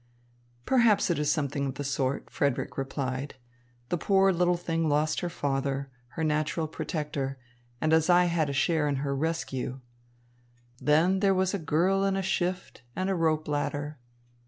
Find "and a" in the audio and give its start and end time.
12.95-13.15